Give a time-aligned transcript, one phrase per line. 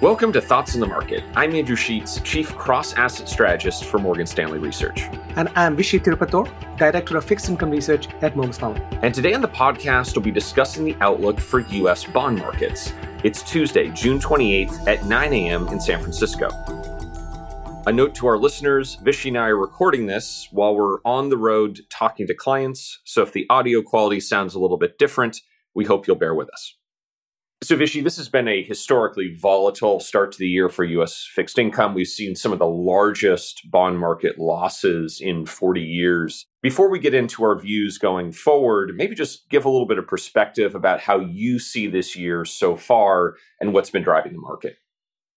[0.00, 1.22] Welcome to Thoughts on the Market.
[1.36, 5.02] I'm Andrew Sheets, Chief Cross Asset Strategist for Morgan Stanley Research.
[5.36, 8.80] And I'm Vishy Tirupattur, Director of Fixed Income Research at Morgan Stanley.
[9.02, 12.04] And today on the podcast, we'll be discussing the outlook for U.S.
[12.04, 12.94] bond markets.
[13.24, 15.68] It's Tuesday, June 28th at 9 a.m.
[15.68, 16.48] in San Francisco.
[17.86, 21.36] A note to our listeners Vishy and I are recording this while we're on the
[21.36, 23.00] road talking to clients.
[23.04, 25.42] So if the audio quality sounds a little bit different,
[25.74, 26.79] we hope you'll bear with us.
[27.62, 31.28] So, Vishy, this has been a historically volatile start to the year for U.S.
[31.30, 31.92] fixed income.
[31.92, 36.46] We've seen some of the largest bond market losses in 40 years.
[36.62, 40.06] Before we get into our views going forward, maybe just give a little bit of
[40.06, 44.76] perspective about how you see this year so far and what's been driving the market.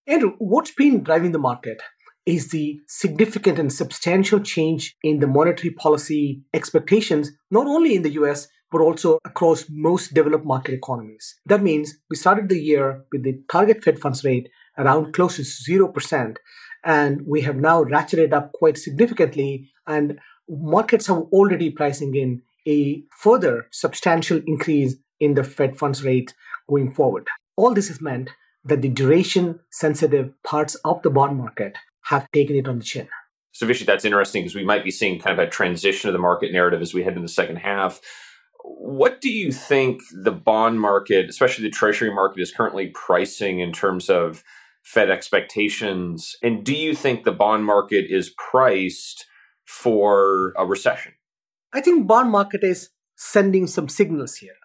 [0.08, 1.82] Andrew, what's been driving the market
[2.26, 8.12] is the significant and substantial change in the monetary policy expectations, not only in the
[8.12, 11.36] US, but also across most developed market economies.
[11.46, 15.44] That means we started the year with the target Fed funds rate around close to
[15.44, 16.38] 0%,
[16.84, 23.04] and we have now ratcheted up quite significantly, and markets are already pricing in a
[23.20, 26.34] further substantial increase in the Fed funds rate
[26.68, 27.28] going forward.
[27.56, 28.32] All this has meant
[28.66, 33.08] that the duration sensitive parts of the bond market have taken it on the chin.
[33.52, 36.20] So, Vishy, that's interesting because we might be seeing kind of a transition of the
[36.20, 38.02] market narrative as we head into the second half.
[38.64, 43.72] What do you think the bond market, especially the treasury market, is currently pricing in
[43.72, 44.44] terms of
[44.84, 46.36] Fed expectations?
[46.42, 49.26] And do you think the bond market is priced
[49.66, 51.14] for a recession?
[51.74, 54.56] I think bond market is sending some signals here.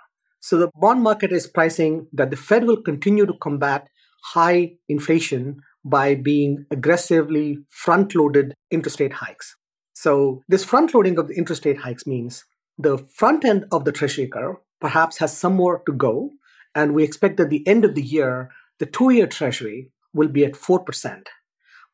[0.41, 3.88] So the bond market is pricing that the Fed will continue to combat
[4.32, 9.56] high inflation by being aggressively front loaded interest rate hikes.
[9.94, 12.44] So, this front loading of the interest rate hikes means
[12.78, 16.30] the front end of the treasury curve perhaps has some more to go.
[16.74, 20.44] And we expect that the end of the year, the two year treasury will be
[20.44, 21.22] at 4%.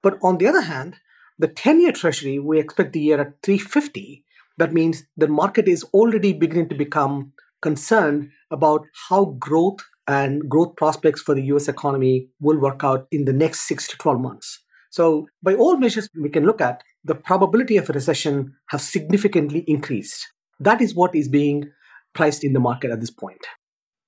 [0.02, 0.96] But on the other hand,
[1.38, 4.24] the 10 year treasury, we expect the year at 350.
[4.58, 7.32] That means the market is already beginning to become
[7.62, 13.24] concerned about how growth and growth prospects for the US economy will work out in
[13.24, 14.60] the next six to 12 months.
[14.90, 19.64] So, by all measures we can look at, the probability of a recession has significantly
[19.66, 20.33] increased.
[20.64, 21.70] That is what is being
[22.14, 23.46] priced in the market at this point.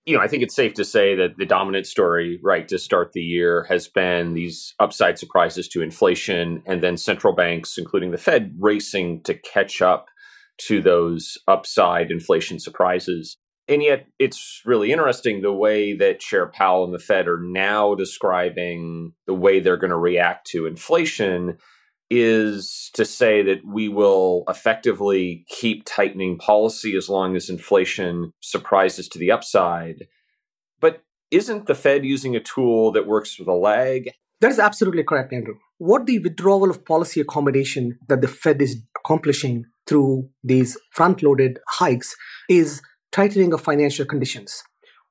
[0.06, 3.12] You know, I think it's safe to say that the dominant story, right, to start
[3.12, 8.18] the year has been these upside surprises to inflation and then central banks, including the
[8.18, 10.06] Fed, racing to catch up
[10.58, 13.36] to those upside inflation surprises.
[13.68, 17.96] And yet, it's really interesting the way that Chair Powell and the Fed are now
[17.96, 21.58] describing the way they're going to react to inflation
[22.10, 29.08] is to say that we will effectively keep tightening policy as long as inflation surprises
[29.08, 30.06] to the upside.
[30.80, 34.10] But isn't the Fed using a tool that works with a lag?
[34.40, 35.54] That is absolutely correct, Andrew.
[35.78, 41.58] What the withdrawal of policy accommodation that the Fed is accomplishing through these front loaded
[41.68, 42.14] hikes
[42.48, 44.62] is tightening of financial conditions.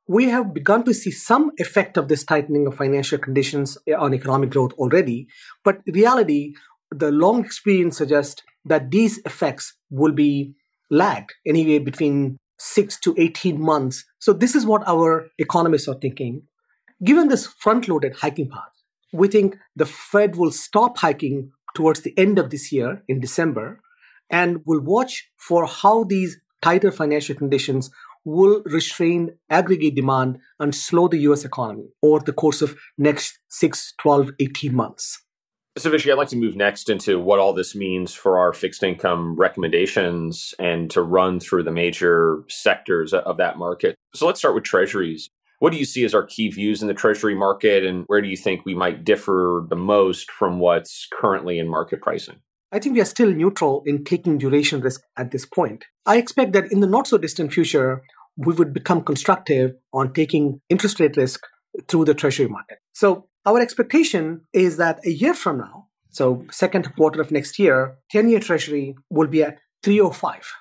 [0.07, 4.51] We have begun to see some effect of this tightening of financial conditions on economic
[4.51, 5.27] growth already,
[5.63, 6.53] but reality,
[6.91, 10.53] the long experience suggests that these effects will be
[10.89, 14.05] lagged anyway between 6 to 18 months.
[14.19, 16.43] So this is what our economists are thinking.
[17.03, 18.71] Given this front-loaded hiking path,
[19.11, 23.81] we think the Fed will stop hiking towards the end of this year in December
[24.29, 27.91] and will watch for how these tighter financial conditions
[28.23, 33.93] will restrain aggregate demand and slow the US economy over the course of next 6,
[33.99, 35.24] 12, 18 months.
[35.77, 38.81] So, Vishy, I'd like to move next into what all this means for our fixed
[38.81, 43.95] income recommendations and to run through the major sectors of that market.
[44.13, 45.29] So, let's start with treasuries.
[45.59, 48.29] What do you see as our key views in the treasury market, and where do
[48.29, 52.37] you think we might differ the most from what's currently in market pricing?
[52.71, 55.85] I think we are still neutral in taking duration risk at this point.
[56.05, 58.01] I expect that in the not so distant future,
[58.37, 61.41] we would become constructive on taking interest rate risk
[61.87, 62.79] through the treasury market.
[62.93, 67.97] So our expectation is that a year from now, so second quarter of next year,
[68.13, 70.51] 10-year treasury will be at 305.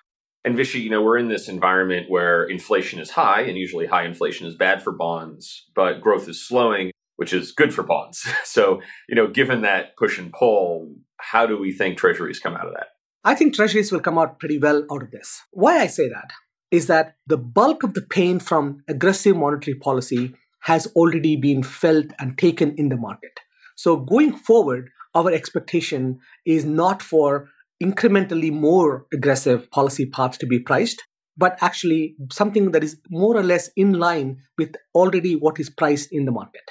[0.45, 4.05] And Vishy, you know, we're in this environment where inflation is high, and usually high
[4.05, 8.27] inflation is bad for bonds, but growth is slowing, which is good for bonds.
[8.45, 12.67] So, you know, given that push and pull, how do we think treasuries come out
[12.67, 12.89] of that?
[13.25, 15.41] I think treasuries will come out pretty well out of this.
[15.51, 16.31] Why I say that
[16.71, 22.07] is that the bulk of the pain from aggressive monetary policy has already been felt
[22.19, 23.39] and taken in the market.
[23.77, 27.49] So going forward, our expectation is not for
[27.83, 31.03] incrementally more aggressive policy paths to be priced,
[31.37, 36.09] but actually something that is more or less in line with already what is priced
[36.13, 36.63] in the market.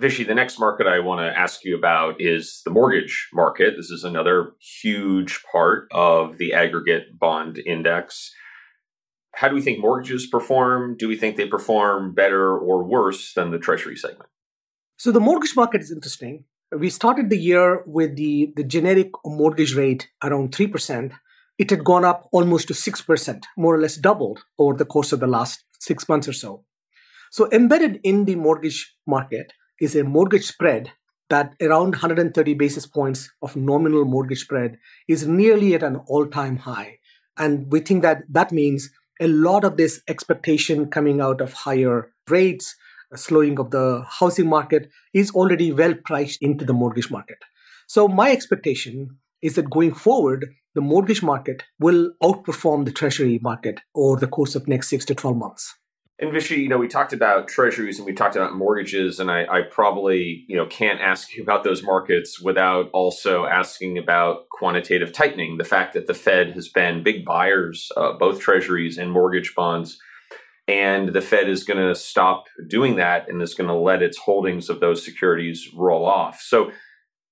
[0.00, 3.74] Vishy, the next market I want to ask you about is the mortgage market.
[3.76, 8.32] This is another huge part of the aggregate bond index.
[9.34, 10.96] How do we think mortgages perform?
[10.96, 14.28] Do we think they perform better or worse than the Treasury segment?
[14.96, 16.44] So the mortgage market is interesting.
[16.76, 21.12] We started the year with the, the generic mortgage rate around 3%.
[21.56, 25.20] It had gone up almost to 6%, more or less doubled over the course of
[25.20, 26.64] the last six months or so.
[27.30, 30.92] So embedded in the mortgage market is a mortgage spread
[31.30, 34.78] that around 130 basis points of nominal mortgage spread
[35.08, 36.98] is nearly at an all-time high.
[37.36, 42.12] And we think that that means a lot of this expectation coming out of higher
[42.28, 42.76] rates,
[43.14, 47.38] slowing of the housing market is already well priced into the mortgage market.
[47.86, 53.80] So my expectation is that going forward, the mortgage market will outperform the treasury market
[53.94, 55.74] over the course of next six to 12 months.
[56.20, 59.44] And Vishy, you know, we talked about treasuries and we talked about mortgages, and I,
[59.44, 65.12] I, probably, you know, can't ask you about those markets without also asking about quantitative
[65.12, 65.58] tightening.
[65.58, 70.00] The fact that the Fed has been big buyers, uh, both treasuries and mortgage bonds,
[70.66, 74.18] and the Fed is going to stop doing that and is going to let its
[74.18, 76.40] holdings of those securities roll off.
[76.40, 76.72] So,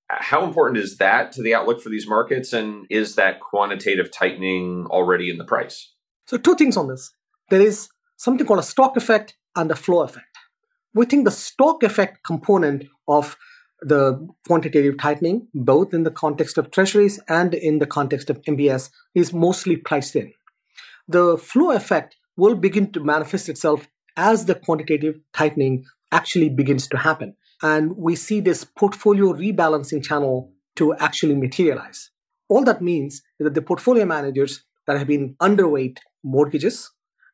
[0.09, 4.87] how important is that to the outlook for these markets, and is that quantitative tightening
[4.89, 5.93] already in the price?
[6.25, 7.11] So, two things on this.
[7.49, 10.25] There is something called a stock effect and a flow effect.
[10.93, 13.37] We think the stock effect component of
[13.81, 18.89] the quantitative tightening, both in the context of treasuries and in the context of MBS,
[19.13, 20.33] is mostly priced in.
[21.07, 26.97] The flow effect will begin to manifest itself as the quantitative tightening actually begins to
[26.97, 27.35] happen.
[27.61, 32.11] And we see this portfolio rebalancing channel to actually materialize.
[32.49, 36.91] All that means is that the portfolio managers that have been underweight mortgages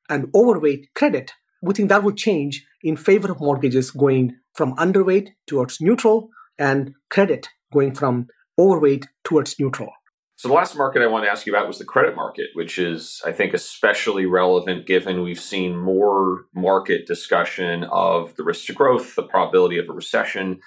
[0.10, 5.30] and overweight credit, we think that will change in favor of mortgages going from underweight
[5.48, 6.30] towards neutral
[6.60, 8.28] and credit going from
[8.60, 9.92] overweight towards neutral.
[10.36, 12.78] So, the last market I want to ask you about was the credit market, which
[12.78, 18.74] is, I think, especially relevant given we've seen more market discussion of the risk to
[18.74, 20.60] growth, the probability of a recession,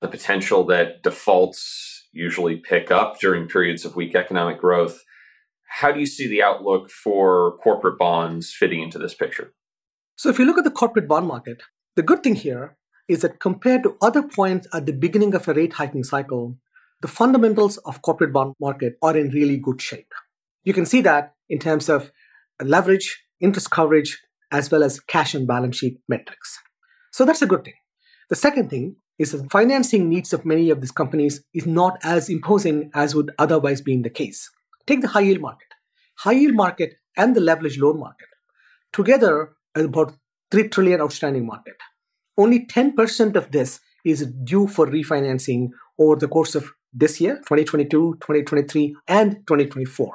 [0.00, 5.04] the potential that defaults usually pick up during periods of weak economic growth.
[5.78, 9.52] How do you see the outlook for corporate bonds fitting into this picture?
[10.16, 11.62] So, if you look at the corporate bond market,
[11.96, 12.76] the good thing here
[13.08, 16.56] is that compared to other points at the beginning of a rate hiking cycle,
[17.02, 20.12] the fundamentals of corporate bond market are in really good shape.
[20.64, 22.10] You can see that in terms of
[22.62, 24.20] leverage, interest coverage,
[24.50, 26.58] as well as cash and balance sheet metrics.
[27.12, 27.74] So that's a good thing.
[28.28, 32.28] The second thing is the financing needs of many of these companies is not as
[32.28, 34.50] imposing as would otherwise be in the case.
[34.90, 35.68] Take the high yield market.
[36.18, 38.26] High yield market and the leverage loan market
[38.92, 40.14] together about
[40.50, 41.76] 3 trillion outstanding market.
[42.36, 48.16] Only 10% of this is due for refinancing over the course of this year, 2022,
[48.20, 50.12] 2023, and 2024.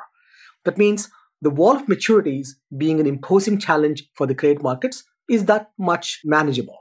[0.66, 1.10] That means
[1.42, 6.20] the wall of maturities being an imposing challenge for the credit markets is that much
[6.26, 6.80] manageable.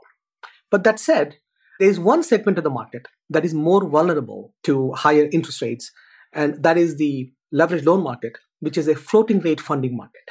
[0.69, 1.37] But that said,
[1.79, 5.93] there is one segment of the market that is more vulnerable to higher interest rates,
[6.33, 10.27] and that is the leveraged loan market, which is a floating rate funding market.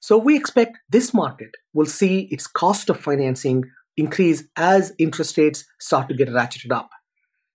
[0.00, 3.64] So we expect this market will see its cost of financing
[3.96, 6.90] increase as interest rates start to get ratcheted up.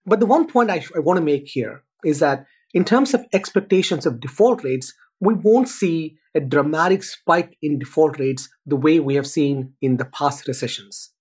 [0.05, 3.25] But the one point I, I want to make here is that in terms of
[3.31, 8.99] expectations of default rates, we won't see a dramatic spike in default rates the way
[8.99, 11.11] we have seen in the past recessions.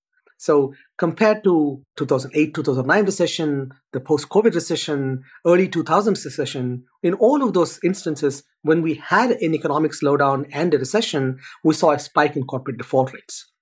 [0.42, 7.54] So compared to 2008, 2009 recession, the post-COVID recession, early 2000s recession, in all of
[7.54, 12.34] those instances, when we had an economic slowdown and a recession, we saw a spike
[12.34, 13.52] in corporate default rates.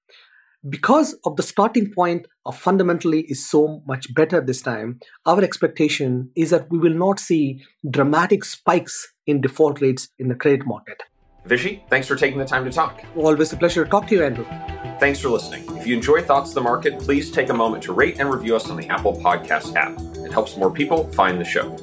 [0.66, 6.30] Because of the starting point of fundamentally is so much better this time, our expectation
[6.34, 11.02] is that we will not see dramatic spikes in default rates in the credit market.
[11.46, 13.02] Vishy, thanks for taking the time to talk.
[13.16, 14.44] Always a pleasure to talk to you, Andrew.
[15.00, 15.64] Thanks for listening.
[15.76, 18.54] If you enjoy Thoughts on the Market, please take a moment to rate and review
[18.54, 19.98] us on the Apple Podcast app.
[20.24, 21.76] It helps more people find the show.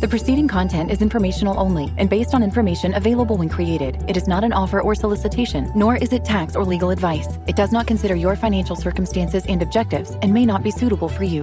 [0.00, 4.04] The preceding content is informational only and based on information available when created.
[4.08, 7.38] It is not an offer or solicitation, nor is it tax or legal advice.
[7.46, 11.24] It does not consider your financial circumstances and objectives and may not be suitable for
[11.24, 11.42] you.